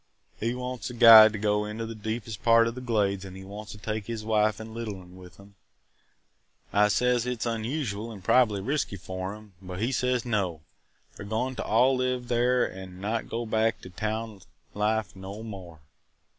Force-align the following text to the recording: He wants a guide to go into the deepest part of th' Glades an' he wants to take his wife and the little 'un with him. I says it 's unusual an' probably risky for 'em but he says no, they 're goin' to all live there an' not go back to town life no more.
He 0.39 0.55
wants 0.55 0.89
a 0.89 0.95
guide 0.95 1.31
to 1.33 1.37
go 1.37 1.63
into 1.63 1.85
the 1.85 1.93
deepest 1.93 2.41
part 2.41 2.65
of 2.65 2.73
th' 2.73 2.83
Glades 2.83 3.23
an' 3.23 3.35
he 3.35 3.43
wants 3.43 3.71
to 3.73 3.77
take 3.77 4.07
his 4.07 4.25
wife 4.25 4.59
and 4.59 4.71
the 4.71 4.73
little 4.73 4.95
'un 4.99 5.15
with 5.15 5.37
him. 5.37 5.53
I 6.73 6.87
says 6.87 7.27
it 7.27 7.43
's 7.43 7.45
unusual 7.45 8.11
an' 8.11 8.23
probably 8.23 8.61
risky 8.61 8.95
for 8.97 9.35
'em 9.35 9.53
but 9.61 9.79
he 9.79 9.91
says 9.91 10.25
no, 10.25 10.61
they 11.17 11.23
're 11.23 11.27
goin' 11.27 11.55
to 11.57 11.63
all 11.63 11.95
live 11.95 12.29
there 12.29 12.67
an' 12.73 12.99
not 12.99 13.29
go 13.29 13.45
back 13.45 13.79
to 13.81 13.91
town 13.91 14.41
life 14.73 15.15
no 15.15 15.43
more. 15.43 15.81